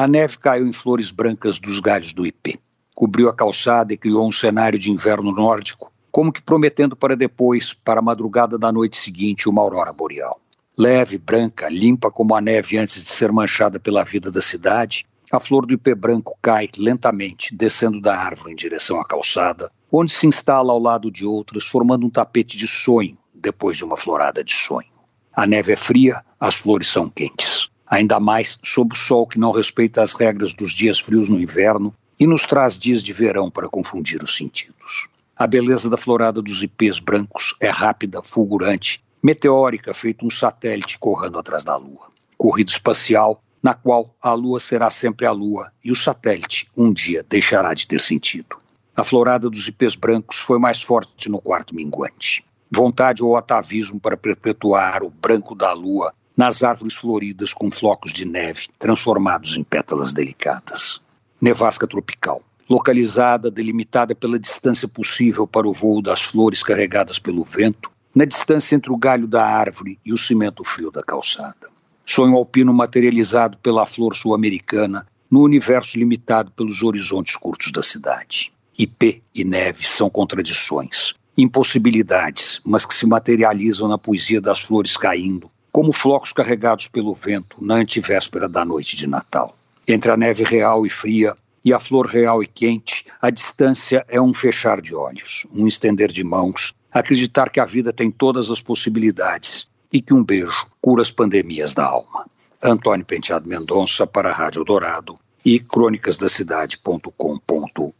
[0.00, 2.58] A neve caiu em flores brancas dos galhos do ipê.
[2.94, 7.74] Cobriu a calçada e criou um cenário de inverno nórdico, como que prometendo para depois,
[7.74, 10.40] para a madrugada da noite seguinte, uma aurora boreal.
[10.74, 15.38] Leve, branca, limpa como a neve antes de ser manchada pela vida da cidade, a
[15.38, 20.26] flor do ipê branco cai lentamente, descendo da árvore em direção à calçada, onde se
[20.26, 24.54] instala ao lado de outras, formando um tapete de sonho depois de uma florada de
[24.54, 24.88] sonho.
[25.30, 27.59] A neve é fria, as flores são quentes
[27.90, 31.92] ainda mais sob o sol que não respeita as regras dos dias frios no inverno
[32.18, 35.08] e nos traz dias de verão para confundir os sentidos.
[35.36, 41.38] A beleza da florada dos ipês brancos é rápida, fulgurante, meteórica, feito um satélite correndo
[41.38, 42.08] atrás da Lua.
[42.38, 47.26] Corrida espacial, na qual a Lua será sempre a Lua e o satélite um dia
[47.28, 48.56] deixará de ter sentido.
[48.94, 52.44] A florada dos ipês brancos foi mais forte no quarto minguante.
[52.70, 58.24] Vontade ou atavismo para perpetuar o branco da Lua nas árvores floridas com flocos de
[58.24, 60.98] neve transformados em pétalas delicadas.
[61.38, 67.90] Nevasca tropical, localizada, delimitada pela distância possível para o voo das flores carregadas pelo vento,
[68.16, 71.68] na distância entre o galho da árvore e o cimento frio da calçada.
[72.06, 78.50] Sonho alpino materializado pela flor sul-americana no universo limitado pelos horizontes curtos da cidade.
[78.78, 85.50] IP e neve são contradições, impossibilidades, mas que se materializam na poesia das flores caindo
[85.72, 89.56] como flocos carregados pelo vento na antivéspera da noite de Natal.
[89.86, 94.20] Entre a neve real e fria e a flor real e quente, a distância é
[94.20, 98.60] um fechar de olhos, um estender de mãos, acreditar que a vida tem todas as
[98.60, 102.24] possibilidades e que um beijo cura as pandemias da alma.
[102.62, 107.90] Antônio Penteado Mendonça para a Rádio Dourado e crônicasdacidade.com.br.